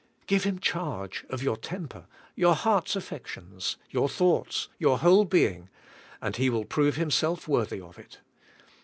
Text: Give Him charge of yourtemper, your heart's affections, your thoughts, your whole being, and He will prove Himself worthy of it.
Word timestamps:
Give 0.25 0.45
Him 0.45 0.57
charge 0.57 1.25
of 1.29 1.43
yourtemper, 1.43 2.07
your 2.35 2.55
heart's 2.55 2.95
affections, 2.95 3.77
your 3.91 4.09
thoughts, 4.09 4.67
your 4.79 4.97
whole 4.97 5.25
being, 5.25 5.69
and 6.23 6.35
He 6.37 6.49
will 6.49 6.65
prove 6.65 6.95
Himself 6.95 7.47
worthy 7.47 7.79
of 7.81 7.99
it. 7.99 8.19